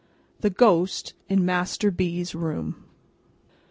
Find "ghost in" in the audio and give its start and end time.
0.49-1.45